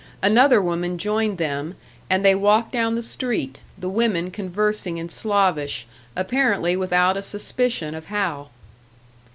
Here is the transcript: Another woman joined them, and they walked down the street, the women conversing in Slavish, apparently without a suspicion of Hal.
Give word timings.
Another 0.23 0.59
woman 0.59 0.97
joined 0.97 1.37
them, 1.37 1.75
and 2.09 2.25
they 2.25 2.33
walked 2.33 2.71
down 2.71 2.95
the 2.95 3.03
street, 3.03 3.59
the 3.77 3.87
women 3.87 4.31
conversing 4.31 4.97
in 4.97 5.09
Slavish, 5.09 5.85
apparently 6.15 6.75
without 6.75 7.17
a 7.17 7.21
suspicion 7.21 7.93
of 7.93 8.07
Hal. 8.07 8.49